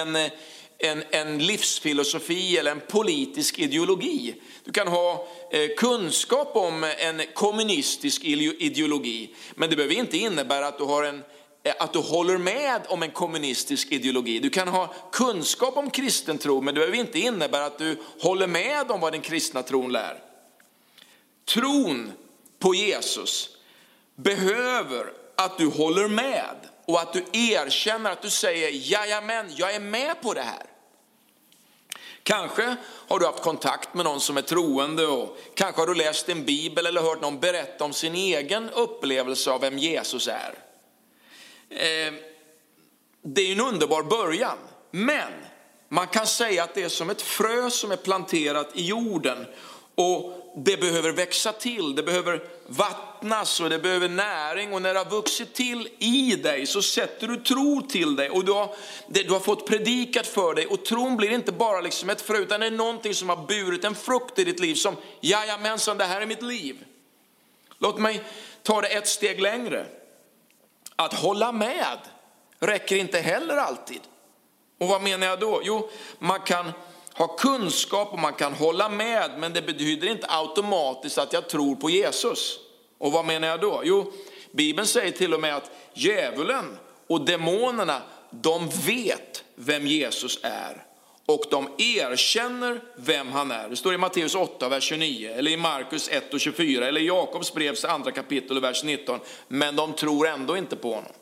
en, 0.00 0.16
eh, 0.16 0.32
en, 0.82 1.02
en 1.10 1.38
livsfilosofi 1.38 2.58
eller 2.58 2.70
en 2.70 2.80
politisk 2.80 3.58
ideologi. 3.58 4.34
Du 4.64 4.72
kan 4.72 4.88
ha 4.88 5.28
eh, 5.50 5.70
kunskap 5.76 6.56
om 6.56 6.84
en 6.98 7.22
kommunistisk 7.34 8.24
ideologi, 8.24 9.34
men 9.54 9.70
det 9.70 9.76
behöver 9.76 9.94
inte 9.94 10.18
innebära 10.18 10.66
att 10.66 10.78
du, 10.78 10.84
har 10.84 11.04
en, 11.04 11.22
eh, 11.62 11.74
att 11.78 11.92
du 11.92 11.98
håller 11.98 12.38
med 12.38 12.80
om 12.88 13.02
en 13.02 13.10
kommunistisk 13.10 13.92
ideologi. 13.92 14.38
Du 14.38 14.50
kan 14.50 14.68
ha 14.68 14.94
kunskap 15.12 15.76
om 15.76 15.90
kristen 15.90 16.38
tro, 16.38 16.60
men 16.60 16.74
det 16.74 16.78
behöver 16.78 16.98
inte 16.98 17.18
innebära 17.18 17.64
att 17.64 17.78
du 17.78 17.96
håller 18.20 18.46
med 18.46 18.90
om 18.90 19.00
vad 19.00 19.12
den 19.12 19.20
kristna 19.20 19.62
tron 19.62 19.92
lär. 19.92 20.18
Tron 21.44 22.12
på 22.58 22.74
Jesus 22.74 23.50
behöver 24.16 25.12
att 25.36 25.58
du 25.58 25.66
håller 25.66 26.08
med 26.08 26.56
och 26.86 27.00
att 27.00 27.12
du 27.12 27.24
erkänner 27.32 28.10
att 28.10 28.22
du 28.22 28.30
säger 28.30 28.70
jajamän, 28.72 29.52
jag 29.56 29.74
är 29.74 29.80
med 29.80 30.22
på 30.22 30.34
det 30.34 30.42
här. 30.42 30.71
Kanske 32.22 32.76
har 33.08 33.18
du 33.18 33.26
haft 33.26 33.42
kontakt 33.42 33.94
med 33.94 34.04
någon 34.04 34.20
som 34.20 34.36
är 34.36 34.42
troende 34.42 35.06
och 35.06 35.38
kanske 35.54 35.80
har 35.80 35.86
du 35.86 35.94
läst 35.94 36.28
en 36.28 36.44
bibel 36.44 36.86
eller 36.86 37.00
hört 37.00 37.22
någon 37.22 37.40
berätta 37.40 37.84
om 37.84 37.92
sin 37.92 38.14
egen 38.14 38.70
upplevelse 38.70 39.50
av 39.50 39.60
vem 39.60 39.78
Jesus 39.78 40.28
är. 40.28 40.54
Eh, 41.70 42.12
det 43.22 43.42
är 43.42 43.52
en 43.52 43.60
underbar 43.60 44.02
början, 44.02 44.58
men 44.90 45.32
man 45.88 46.06
kan 46.06 46.26
säga 46.26 46.64
att 46.64 46.74
det 46.74 46.82
är 46.82 46.88
som 46.88 47.10
ett 47.10 47.22
frö 47.22 47.70
som 47.70 47.92
är 47.92 47.96
planterat 47.96 48.70
i 48.74 48.86
jorden 48.86 49.46
och 49.94 50.41
det 50.54 50.80
behöver 50.80 51.12
växa 51.12 51.52
till, 51.52 51.94
det 51.94 52.02
behöver 52.02 52.42
vattnas 52.66 53.60
och 53.60 53.70
det 53.70 53.78
behöver 53.78 54.08
näring 54.08 54.72
och 54.72 54.82
när 54.82 54.94
det 54.94 55.00
har 55.00 55.10
vuxit 55.10 55.54
till 55.54 55.88
i 55.98 56.36
dig 56.36 56.66
så 56.66 56.82
sätter 56.82 57.28
du 57.28 57.36
tro 57.36 57.82
till 57.82 58.16
dig 58.16 58.30
och 58.30 58.44
du 58.44 58.52
har, 58.52 58.74
du 59.06 59.30
har 59.30 59.40
fått 59.40 59.66
predikat 59.66 60.26
för 60.26 60.54
dig 60.54 60.66
och 60.66 60.84
tron 60.84 61.16
blir 61.16 61.30
inte 61.30 61.52
bara 61.52 61.80
liksom 61.80 62.10
ett 62.10 62.20
frö 62.20 62.38
utan 62.38 62.60
det 62.60 62.66
är 62.66 62.70
någonting 62.70 63.14
som 63.14 63.28
har 63.28 63.46
burit 63.46 63.84
en 63.84 63.94
frukt 63.94 64.38
i 64.38 64.44
ditt 64.44 64.60
liv 64.60 64.74
som 64.74 64.96
jajamensan 65.20 65.98
det 65.98 66.04
här 66.04 66.20
är 66.20 66.26
mitt 66.26 66.42
liv. 66.42 66.84
Låt 67.78 67.98
mig 67.98 68.22
ta 68.62 68.80
det 68.80 68.88
ett 68.88 69.08
steg 69.08 69.40
längre. 69.40 69.86
Att 70.96 71.14
hålla 71.14 71.52
med 71.52 71.98
räcker 72.58 72.96
inte 72.96 73.18
heller 73.18 73.56
alltid. 73.56 74.00
Och 74.78 74.88
vad 74.88 75.02
menar 75.02 75.26
jag 75.26 75.40
då? 75.40 75.60
Jo, 75.64 75.90
man 76.18 76.40
kan 76.40 76.72
ha 77.14 77.26
kunskap 77.26 78.12
och 78.12 78.18
man 78.18 78.32
kan 78.32 78.52
hålla 78.52 78.88
med, 78.88 79.30
men 79.38 79.52
det 79.52 79.62
betyder 79.62 80.08
inte 80.08 80.26
automatiskt 80.30 81.18
att 81.18 81.32
jag 81.32 81.48
tror 81.48 81.76
på 81.76 81.90
Jesus. 81.90 82.58
Och 82.98 83.12
vad 83.12 83.24
menar 83.24 83.48
jag 83.48 83.60
då? 83.60 83.80
Jo, 83.84 84.12
Bibeln 84.52 84.86
säger 84.86 85.12
till 85.12 85.34
och 85.34 85.40
med 85.40 85.56
att 85.56 85.70
djävulen 85.94 86.78
och 87.06 87.24
demonerna, 87.24 88.02
de 88.30 88.68
vet 88.68 89.44
vem 89.54 89.86
Jesus 89.86 90.38
är. 90.42 90.84
Och 91.26 91.44
de 91.50 91.68
erkänner 91.78 92.80
vem 92.96 93.28
han 93.28 93.50
är. 93.50 93.68
Det 93.68 93.76
står 93.76 93.94
i 93.94 93.98
Matteus 93.98 94.34
8, 94.34 94.68
vers 94.68 94.84
29, 94.84 95.32
eller 95.36 95.50
i 95.50 95.56
Markus 95.56 96.08
1 96.08 96.34
och 96.34 96.40
24, 96.40 96.88
eller 96.88 97.00
i 97.00 97.06
Jakobs 97.06 97.54
brevs 97.54 97.84
andra 97.84 98.10
kapitel 98.10 98.56
och 98.56 98.62
vers 98.62 98.84
19. 98.84 99.20
Men 99.48 99.76
de 99.76 99.92
tror 99.92 100.28
ändå 100.28 100.56
inte 100.56 100.76
på 100.76 100.94
honom. 100.94 101.12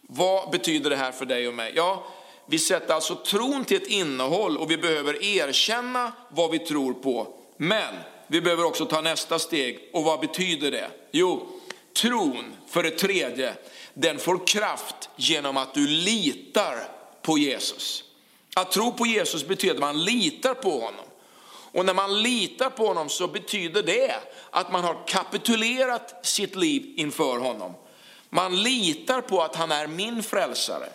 Vad 0.00 0.50
betyder 0.50 0.90
det 0.90 0.96
här 0.96 1.12
för 1.12 1.26
dig 1.26 1.48
och 1.48 1.54
mig? 1.54 1.72
Ja, 1.76 2.06
vi 2.46 2.58
sätter 2.58 2.94
alltså 2.94 3.14
tron 3.14 3.64
till 3.64 3.76
ett 3.76 3.88
innehåll 3.88 4.56
och 4.58 4.70
vi 4.70 4.76
behöver 4.76 5.24
erkänna 5.24 6.12
vad 6.28 6.50
vi 6.50 6.58
tror 6.58 6.92
på. 6.92 7.34
Men 7.56 7.94
vi 8.26 8.40
behöver 8.40 8.64
också 8.64 8.86
ta 8.86 9.00
nästa 9.00 9.38
steg. 9.38 9.90
Och 9.92 10.04
vad 10.04 10.20
betyder 10.20 10.70
det? 10.70 10.90
Jo, 11.10 11.48
tron, 11.96 12.56
för 12.68 12.82
det 12.82 12.90
tredje, 12.90 13.54
den 13.94 14.18
får 14.18 14.46
kraft 14.46 15.08
genom 15.16 15.56
att 15.56 15.74
du 15.74 15.86
litar 15.86 16.88
på 17.22 17.38
Jesus. 17.38 18.04
Att 18.54 18.72
tro 18.72 18.92
på 18.92 19.06
Jesus 19.06 19.46
betyder 19.46 19.74
att 19.74 19.80
man 19.80 20.04
litar 20.04 20.54
på 20.54 20.70
honom. 20.70 21.04
Och 21.72 21.84
när 21.84 21.94
man 21.94 22.22
litar 22.22 22.70
på 22.70 22.86
honom 22.86 23.08
så 23.08 23.28
betyder 23.28 23.82
det 23.82 24.14
att 24.50 24.72
man 24.72 24.84
har 24.84 25.06
kapitulerat 25.06 26.26
sitt 26.26 26.56
liv 26.56 26.92
inför 26.96 27.38
honom. 27.38 27.74
Man 28.30 28.62
litar 28.62 29.20
på 29.20 29.42
att 29.42 29.56
han 29.56 29.72
är 29.72 29.86
min 29.86 30.22
frälsare. 30.22 30.88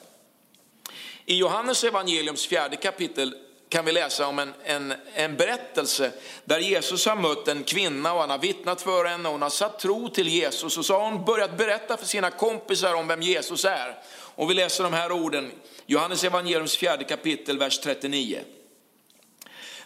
I 1.25 1.37
Johannes 1.37 1.83
evangeliums 1.83 2.47
fjärde 2.47 2.75
kapitel 2.75 3.35
kan 3.69 3.85
vi 3.85 3.91
läsa 3.91 4.27
om 4.27 4.39
en, 4.39 4.53
en, 4.63 4.93
en 5.13 5.37
berättelse 5.37 6.11
där 6.45 6.59
Jesus 6.59 7.05
har 7.05 7.15
mött 7.15 7.47
en 7.47 7.63
kvinna 7.63 8.13
och 8.13 8.19
han 8.19 8.29
har 8.29 8.37
vittnat 8.37 8.81
för 8.81 9.05
henne 9.05 9.29
och 9.29 9.31
hon 9.33 9.41
har 9.41 9.49
satt 9.49 9.79
tro 9.79 10.09
till 10.09 10.27
Jesus 10.27 10.77
och 10.77 10.85
så 10.85 10.93
har 10.93 11.11
hon 11.11 11.25
börjat 11.25 11.57
berätta 11.57 11.97
för 11.97 12.05
sina 12.05 12.31
kompisar 12.31 12.93
om 12.93 13.07
vem 13.07 13.21
Jesus 13.21 13.65
är. 13.65 13.97
Och 14.35 14.49
vi 14.49 14.53
läser 14.53 14.83
de 14.83 14.93
här 14.93 15.11
orden, 15.11 15.51
Johannes 15.85 16.23
evangeliums 16.23 16.77
fjärde 16.77 17.03
kapitel, 17.03 17.57
vers 17.57 17.79
39. 17.79 18.39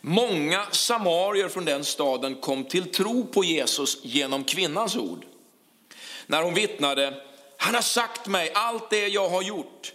Många 0.02 0.66
samarier 0.72 1.50
från 1.50 1.66
den 1.66 1.84
staden 1.84 2.36
kom 2.36 2.64
till 2.64 2.92
tro 2.92 3.26
på 3.26 3.44
Jesus 3.44 3.98
genom 4.04 4.44
kvinnans 4.44 4.96
ord. 4.96 5.26
När 6.28 6.44
hon 6.44 6.54
vittnade, 6.54 7.22
han 7.58 7.76
har 7.76 7.82
sagt 7.82 8.28
mig 8.28 8.52
allt 8.54 8.90
det 8.90 9.08
jag 9.08 9.30
har 9.30 9.42
gjort. 9.42 9.95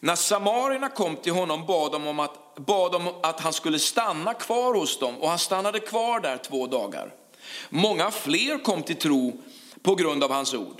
När 0.00 0.16
samarierna 0.16 0.88
kom 0.88 1.16
till 1.16 1.32
honom 1.32 1.66
bad 1.66 1.92
de 1.92 2.06
om 2.06 2.20
att, 2.20 2.54
bad 2.56 2.92
de 2.92 3.08
att 3.22 3.40
han 3.40 3.52
skulle 3.52 3.78
stanna 3.78 4.34
kvar 4.34 4.74
hos 4.74 4.98
dem 4.98 5.16
och 5.16 5.28
han 5.28 5.38
stannade 5.38 5.80
kvar 5.80 6.20
där 6.20 6.36
två 6.36 6.66
dagar. 6.66 7.14
Många 7.68 8.10
fler 8.10 8.64
kom 8.64 8.82
till 8.82 8.96
tro 8.96 9.42
på 9.82 9.94
grund 9.94 10.24
av 10.24 10.32
hans 10.32 10.54
ord. 10.54 10.76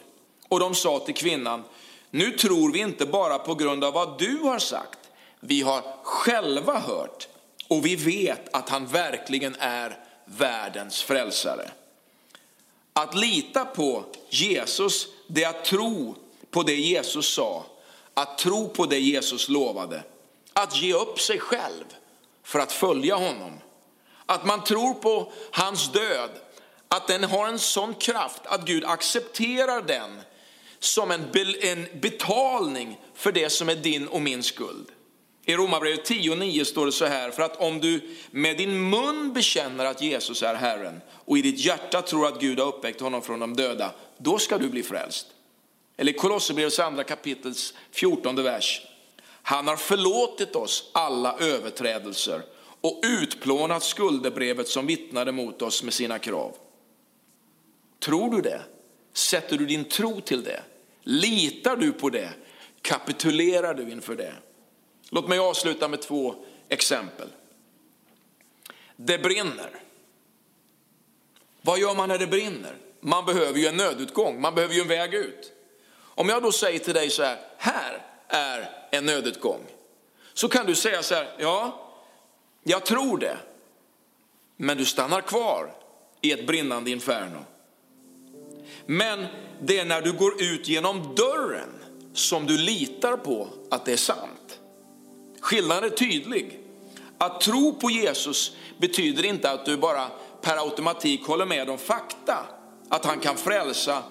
Och 0.49 0.61
de 0.61 0.75
sa 0.75 0.99
till 0.99 1.15
kvinnan, 1.15 1.65
nu 2.11 2.31
tror 2.31 2.73
vi 2.73 2.79
inte 2.79 3.07
bara 3.07 3.39
på 3.39 3.55
grund 3.55 3.85
av 3.85 3.93
vad 3.93 4.19
du 4.19 4.39
har 4.39 4.59
sagt, 4.59 4.99
vi 5.41 5.63
har 5.63 5.83
själva 6.03 6.79
hört 6.79 7.29
och 7.69 7.87
vi 7.87 7.97
vet 7.97 8.55
att 8.55 8.69
han 8.69 8.87
verkligen 8.87 9.57
är 9.59 9.99
världens 10.25 11.03
frälsare. 11.03 11.71
Att 12.93 13.15
lita 13.15 13.65
på 13.65 14.05
Jesus, 14.31 15.07
det 15.27 15.45
är 15.45 15.49
att 15.49 15.65
tro 15.65 16.15
på 16.51 16.63
det 16.63 16.77
Jesus 16.77 17.35
sa 17.35 17.65
att 18.19 18.39
tro 18.39 18.69
på 18.69 18.87
det 18.87 18.99
Jesus 18.99 19.49
lovade, 19.49 20.03
att 20.53 20.77
ge 20.77 20.95
upp 20.95 21.21
sig 21.21 21.39
själv 21.39 21.85
för 22.45 22.59
att 22.59 22.73
följa 22.73 23.17
honom. 23.17 23.53
Att 24.27 24.47
man 24.47 24.65
tror 24.65 24.95
på 24.95 25.33
hans 25.51 25.93
död, 25.93 26.31
att 26.89 27.07
den 27.07 27.25
har 27.25 27.49
en 27.49 27.59
sån 27.59 27.95
kraft 27.95 28.43
att 28.45 28.65
Gud 28.65 28.85
accepterar 28.85 29.83
den 29.83 30.21
som 30.79 31.11
en, 31.11 31.31
betalning 32.01 33.01
för 33.15 33.33
det 33.33 33.51
som 33.51 33.69
är 33.69 33.75
din 33.75 34.09
och 34.09 34.23
min 34.23 34.43
skuld. 34.43 34.87
I 35.45 35.57
Romarbrevet 35.57 36.11
10.9 36.11 36.65
står 36.65 36.87
det 36.87 36.93
så 36.93 37.07
här, 37.07 37.31
för 37.31 37.43
att 37.43 37.57
om 37.57 37.81
du 37.81 38.17
med 38.31 38.57
din 38.57 38.91
mun 38.91 39.33
bekänner 39.33 39.85
att 39.85 40.03
Jesus 40.03 40.43
är 40.43 40.55
Herren 40.55 41.01
och 41.11 41.39
i 41.39 41.43
ditt 41.43 41.59
hjärta 41.59 42.03
tror 42.03 42.27
att 42.27 42.41
Gud 42.41 42.59
har 42.59 42.67
uppväckt 42.67 43.01
honom 43.01 43.23
från 43.23 43.41
de 43.41 43.57
döda, 43.57 43.91
då 44.19 44.39
ska 44.39 44.59
du 44.59 44.69
bli 44.69 44.83
frälst. 44.83 45.27
Eller 46.01 46.13
Kolosserbrevets 46.13 46.79
andra 46.79 47.05
kapitels 47.05 47.75
14 47.91 48.43
vers. 48.43 48.83
Han 49.43 49.69
har 49.69 49.77
förlåtit 49.77 50.57
oss 50.57 50.91
alla 50.93 51.39
överträdelser 51.39 52.43
och 52.81 53.01
utplånat 53.07 53.83
skuldebrevet 53.83 54.69
som 54.69 54.87
vittnade 54.87 55.33
mot 55.33 55.63
oss 55.63 55.83
med 55.83 55.95
sina 55.95 56.19
krav. 56.19 56.57
Tror 57.99 58.31
du 58.31 58.41
det? 58.41 58.63
Sätter 59.13 59.59
du 59.59 59.67
din 59.67 59.85
tro 59.85 60.21
till 60.21 60.43
det? 60.43 60.63
Litar 61.03 61.77
du 61.77 61.93
på 61.93 62.11
det? 62.11 62.31
Kapitulerar 62.83 63.75
du 63.75 63.91
inför 63.91 64.15
det? 64.15 64.35
Låt 65.11 65.29
mig 65.29 65.39
avsluta 65.39 65.89
med 65.89 66.03
två 66.03 66.35
exempel. 66.69 67.29
Det 68.97 69.19
brinner. 69.19 69.71
Vad 71.63 71.79
gör 71.79 71.95
man 71.95 72.09
när 72.09 72.19
det 72.19 72.27
brinner? 72.27 72.77
Man 73.01 73.27
behöver 73.27 73.59
ju 73.59 73.67
en 73.67 73.77
nödutgång, 73.77 74.41
man 74.41 74.55
behöver 74.55 74.75
ju 74.75 74.81
en 74.81 74.89
väg 74.89 75.15
ut. 75.15 75.53
Om 76.19 76.29
jag 76.29 76.43
då 76.43 76.53
säger 76.53 76.79
till 76.79 76.95
dig 76.95 77.11
så 77.11 77.23
här, 77.23 77.39
här 77.57 78.03
är 78.29 78.71
en 78.91 79.07
nödutgång. 79.07 79.61
Så 80.35 80.49
kan 80.49 80.67
du 80.67 80.75
säga 80.75 81.03
så 81.03 81.15
här, 81.15 81.35
ja, 81.39 81.91
jag 82.63 82.87
tror 82.87 83.19
det. 83.19 83.37
Men 84.57 84.77
du 84.77 84.85
stannar 84.85 85.21
kvar 85.21 85.75
i 86.21 86.33
ett 86.33 86.47
brinnande 86.47 86.91
inferno. 86.91 87.45
Men 88.87 89.27
det 89.63 89.79
är 89.79 89.85
när 89.85 90.03
du 90.03 90.13
går 90.13 90.43
ut 90.43 90.69
genom 90.69 91.15
dörren 91.15 91.75
som 92.15 92.47
du 92.47 92.59
litar 92.59 93.17
på 93.17 93.49
att 93.71 93.85
det 93.85 93.93
är 93.93 93.97
sant. 93.97 94.61
Skillnaden 95.41 95.85
är 95.85 95.97
tydlig. 95.97 96.61
Att 97.19 97.41
tro 97.41 97.75
på 97.75 97.91
Jesus 97.91 98.57
betyder 98.79 99.25
inte 99.25 99.51
att 99.51 99.67
du 99.67 99.77
bara 99.77 100.11
per 100.43 100.57
automatik 100.57 101.27
håller 101.27 101.47
med 101.47 101.71
om 101.71 101.79
fakta, 101.79 102.47
att 102.89 103.05
han 103.05 103.21
kan 103.21 103.37
frälsa, 103.37 104.03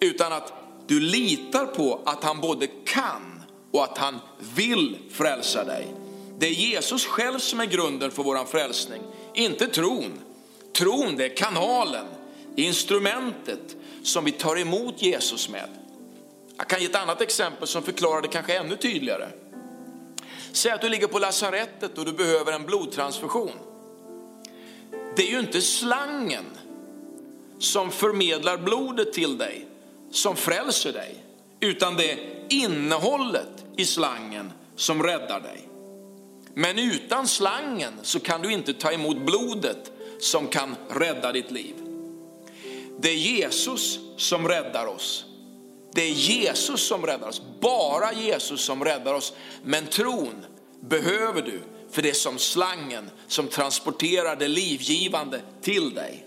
utan 0.00 0.32
att 0.32 0.52
du 0.86 1.00
litar 1.00 1.66
på 1.66 2.00
att 2.04 2.24
han 2.24 2.40
både 2.40 2.66
kan 2.66 3.42
och 3.70 3.84
att 3.84 3.98
han 3.98 4.20
vill 4.54 4.98
frälsa 5.10 5.64
dig. 5.64 5.94
Det 6.38 6.46
är 6.46 6.52
Jesus 6.52 7.06
själv 7.06 7.38
som 7.38 7.60
är 7.60 7.66
grunden 7.66 8.10
för 8.10 8.22
vår 8.22 8.44
frälsning, 8.44 9.02
inte 9.34 9.66
tron. 9.66 10.20
Tron 10.76 11.16
det 11.16 11.24
är 11.24 11.36
kanalen, 11.36 12.06
instrumentet 12.56 13.76
som 14.02 14.24
vi 14.24 14.32
tar 14.32 14.58
emot 14.58 15.02
Jesus 15.02 15.48
med. 15.48 15.68
Jag 16.56 16.68
kan 16.68 16.80
ge 16.80 16.86
ett 16.86 16.96
annat 16.96 17.20
exempel 17.20 17.68
som 17.68 17.82
förklarar 17.82 18.22
det 18.22 18.28
kanske 18.28 18.58
ännu 18.58 18.76
tydligare. 18.76 19.28
Säg 20.52 20.72
att 20.72 20.80
du 20.80 20.88
ligger 20.88 21.06
på 21.06 21.18
lasarettet 21.18 21.98
och 21.98 22.04
du 22.04 22.12
behöver 22.12 22.52
en 22.52 22.64
blodtransfusion. 22.64 23.58
Det 25.16 25.22
är 25.22 25.30
ju 25.30 25.40
inte 25.40 25.60
slangen 25.60 26.44
som 27.58 27.90
förmedlar 27.90 28.58
blodet 28.58 29.12
till 29.12 29.38
dig 29.38 29.66
som 30.14 30.36
frälser 30.36 30.92
dig, 30.92 31.14
utan 31.60 31.96
det 31.96 32.12
är 32.12 32.18
innehållet 32.48 33.64
i 33.76 33.84
slangen 33.84 34.52
som 34.76 35.02
räddar 35.02 35.40
dig. 35.40 35.68
Men 36.54 36.78
utan 36.78 37.28
slangen 37.28 37.92
så 38.02 38.20
kan 38.20 38.42
du 38.42 38.52
inte 38.52 38.74
ta 38.74 38.92
emot 38.92 39.16
blodet 39.16 39.92
som 40.20 40.46
kan 40.46 40.76
rädda 40.88 41.32
ditt 41.32 41.50
liv. 41.50 41.74
Det 43.00 43.10
är 43.10 43.16
Jesus 43.16 43.98
som 44.16 44.48
räddar 44.48 44.86
oss. 44.86 45.24
Det 45.92 46.02
är 46.02 46.12
Jesus 46.12 46.86
som 46.86 47.06
räddar 47.06 47.28
oss, 47.28 47.42
bara 47.60 48.12
Jesus 48.12 48.64
som 48.64 48.84
räddar 48.84 49.14
oss. 49.14 49.32
Men 49.64 49.86
tron 49.86 50.46
behöver 50.80 51.42
du, 51.42 51.60
för 51.90 52.02
det 52.02 52.10
är 52.10 52.14
som 52.14 52.38
slangen 52.38 53.10
som 53.28 53.48
transporterar 53.48 54.36
det 54.36 54.48
livgivande 54.48 55.40
till 55.62 55.94
dig. 55.94 56.26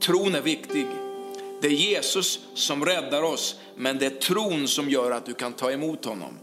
Tron 0.00 0.34
är 0.34 0.40
viktig. 0.40 0.86
Det 1.60 1.66
är 1.66 1.70
Jesus 1.70 2.40
som 2.54 2.84
räddar 2.84 3.22
oss, 3.22 3.56
men 3.76 3.98
det 3.98 4.06
är 4.06 4.10
tron 4.10 4.68
som 4.68 4.90
gör 4.90 5.10
att 5.10 5.26
du 5.26 5.34
kan 5.34 5.52
ta 5.52 5.70
emot 5.70 6.04
honom. 6.04 6.38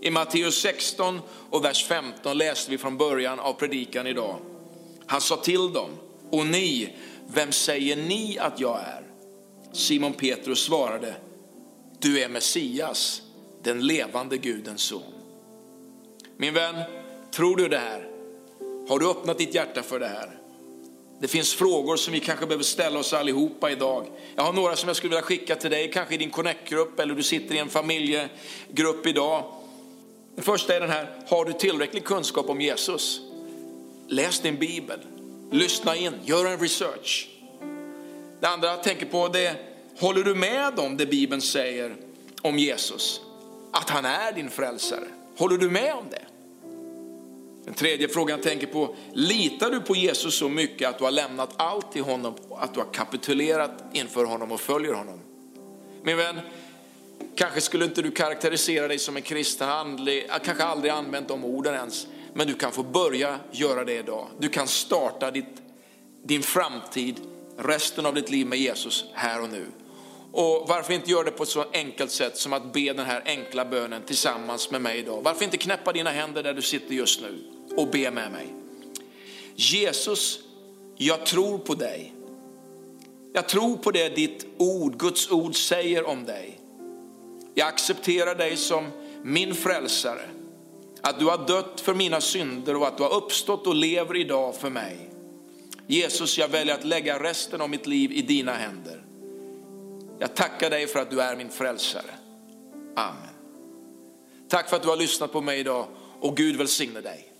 I 0.00 0.10
Matteus 0.10 0.60
16 0.60 1.20
och 1.50 1.64
vers 1.64 1.84
15 1.84 2.38
läste 2.38 2.70
vi 2.70 2.78
från 2.78 2.96
början 2.96 3.40
av 3.40 3.52
predikan 3.52 4.06
idag. 4.06 4.36
Han 5.06 5.20
sa 5.20 5.36
till 5.36 5.72
dem, 5.72 5.90
och 6.30 6.46
ni, 6.46 6.96
vem 7.26 7.52
säger 7.52 7.96
ni 7.96 8.38
att 8.38 8.60
jag 8.60 8.80
är? 8.80 9.02
Simon 9.72 10.12
Petrus 10.12 10.64
svarade, 10.64 11.14
du 11.98 12.22
är 12.22 12.28
Messias, 12.28 13.22
den 13.62 13.86
levande 13.86 14.36
Gudens 14.36 14.82
son. 14.82 15.02
Min 16.36 16.54
vän, 16.54 16.76
tror 17.34 17.56
du 17.56 17.68
det 17.68 17.78
här? 17.78 18.08
Har 18.88 18.98
du 18.98 19.10
öppnat 19.10 19.38
ditt 19.38 19.54
hjärta 19.54 19.82
för 19.82 20.00
det 20.00 20.08
här? 20.08 20.41
Det 21.22 21.28
finns 21.28 21.54
frågor 21.54 21.96
som 21.96 22.12
vi 22.12 22.20
kanske 22.20 22.46
behöver 22.46 22.64
ställa 22.64 22.98
oss 22.98 23.12
allihopa 23.12 23.70
idag. 23.70 24.06
Jag 24.36 24.42
har 24.42 24.52
några 24.52 24.76
som 24.76 24.88
jag 24.88 24.96
skulle 24.96 25.10
vilja 25.10 25.22
skicka 25.22 25.56
till 25.56 25.70
dig, 25.70 25.90
kanske 25.92 26.14
i 26.14 26.18
din 26.18 26.30
connect-grupp 26.30 27.00
eller 27.00 27.14
du 27.14 27.22
sitter 27.22 27.54
i 27.54 27.58
en 27.58 27.68
familjegrupp 27.68 29.06
idag. 29.06 29.44
Den 30.34 30.44
första 30.44 30.76
är 30.76 30.80
den 30.80 30.90
här, 30.90 31.10
har 31.28 31.44
du 31.44 31.52
tillräcklig 31.52 32.04
kunskap 32.04 32.48
om 32.50 32.60
Jesus? 32.60 33.20
Läs 34.08 34.40
din 34.40 34.56
bibel, 34.56 34.98
lyssna 35.50 35.96
in, 35.96 36.12
gör 36.24 36.46
en 36.46 36.58
research. 36.58 37.28
Det 38.40 38.48
andra 38.48 38.68
jag 38.68 38.82
tänker 38.82 39.06
på 39.06 39.28
det 39.28 39.46
är, 39.46 39.56
håller 39.98 40.22
du 40.22 40.34
med 40.34 40.78
om 40.78 40.96
det 40.96 41.06
Bibeln 41.06 41.42
säger 41.42 41.96
om 42.40 42.58
Jesus? 42.58 43.20
Att 43.72 43.90
han 43.90 44.04
är 44.04 44.32
din 44.32 44.50
frälsare. 44.50 45.04
Håller 45.36 45.58
du 45.58 45.70
med 45.70 45.94
om 45.94 46.04
det? 46.10 46.31
Den 47.64 47.74
tredje 47.74 48.08
frågan 48.08 48.36
jag 48.36 48.42
tänker 48.42 48.66
på, 48.66 48.94
litar 49.12 49.70
du 49.70 49.80
på 49.80 49.96
Jesus 49.96 50.38
så 50.38 50.48
mycket 50.48 50.88
att 50.88 50.98
du 50.98 51.04
har 51.04 51.10
lämnat 51.10 51.50
allt 51.56 51.92
till 51.92 52.02
honom, 52.02 52.34
att 52.50 52.74
du 52.74 52.80
har 52.80 52.92
kapitulerat 52.92 53.84
inför 53.92 54.24
honom 54.24 54.52
och 54.52 54.60
följer 54.60 54.92
honom? 54.92 55.20
Min 56.02 56.16
vän, 56.16 56.40
kanske 57.34 57.60
skulle 57.60 57.84
inte 57.84 58.02
du 58.02 58.10
karaktärisera 58.10 58.88
dig 58.88 58.98
som 58.98 59.16
en 59.16 59.22
kristen, 59.22 59.68
andlig, 59.68 60.30
kanske 60.44 60.64
aldrig 60.64 60.92
använt 60.92 61.28
de 61.28 61.44
orden 61.44 61.74
ens, 61.74 62.06
men 62.34 62.46
du 62.46 62.54
kan 62.54 62.72
få 62.72 62.82
börja 62.82 63.38
göra 63.50 63.84
det 63.84 63.98
idag. 63.98 64.26
Du 64.38 64.48
kan 64.48 64.68
starta 64.68 65.30
ditt, 65.30 65.62
din 66.22 66.42
framtid, 66.42 67.20
resten 67.58 68.06
av 68.06 68.14
ditt 68.14 68.30
liv 68.30 68.46
med 68.46 68.58
Jesus 68.58 69.04
här 69.14 69.42
och 69.42 69.50
nu. 69.50 69.66
Och 70.32 70.68
varför 70.68 70.92
inte 70.92 71.10
göra 71.10 71.22
det 71.22 71.30
på 71.30 71.42
ett 71.42 71.48
så 71.48 71.64
enkelt 71.72 72.10
sätt 72.10 72.36
som 72.36 72.52
att 72.52 72.72
be 72.72 72.92
den 72.92 73.06
här 73.06 73.22
enkla 73.24 73.64
bönen 73.64 74.02
tillsammans 74.02 74.70
med 74.70 74.82
mig 74.82 74.98
idag. 74.98 75.22
Varför 75.22 75.44
inte 75.44 75.56
knäppa 75.56 75.92
dina 75.92 76.10
händer 76.10 76.42
där 76.42 76.54
du 76.54 76.62
sitter 76.62 76.94
just 76.94 77.20
nu 77.20 77.38
och 77.76 77.88
be 77.88 78.10
med 78.10 78.32
mig. 78.32 78.46
Jesus, 79.54 80.38
jag 80.96 81.26
tror 81.26 81.58
på 81.58 81.74
dig. 81.74 82.14
Jag 83.32 83.48
tror 83.48 83.76
på 83.76 83.90
det 83.90 84.08
ditt 84.08 84.46
ord, 84.56 84.98
Guds 84.98 85.30
ord 85.30 85.56
säger 85.56 86.04
om 86.06 86.24
dig. 86.24 86.60
Jag 87.54 87.68
accepterar 87.68 88.34
dig 88.34 88.56
som 88.56 88.86
min 89.22 89.54
frälsare. 89.54 90.28
Att 91.00 91.18
du 91.18 91.24
har 91.24 91.46
dött 91.46 91.80
för 91.80 91.94
mina 91.94 92.20
synder 92.20 92.76
och 92.76 92.86
att 92.86 92.96
du 92.96 93.02
har 93.02 93.14
uppstått 93.14 93.66
och 93.66 93.74
lever 93.74 94.16
idag 94.16 94.56
för 94.56 94.70
mig. 94.70 95.10
Jesus, 95.86 96.38
jag 96.38 96.48
väljer 96.48 96.74
att 96.74 96.84
lägga 96.84 97.22
resten 97.22 97.60
av 97.60 97.70
mitt 97.70 97.86
liv 97.86 98.12
i 98.12 98.22
dina 98.22 98.52
händer. 98.52 99.01
Jag 100.18 100.34
tackar 100.34 100.70
dig 100.70 100.86
för 100.86 101.00
att 101.00 101.10
du 101.10 101.20
är 101.20 101.36
min 101.36 101.50
frälsare. 101.50 102.10
Amen. 102.96 103.34
Tack 104.48 104.68
för 104.68 104.76
att 104.76 104.82
du 104.82 104.88
har 104.88 104.96
lyssnat 104.96 105.32
på 105.32 105.40
mig 105.40 105.60
idag 105.60 105.86
och 106.20 106.36
Gud 106.36 106.56
välsigne 106.56 107.00
dig. 107.00 107.31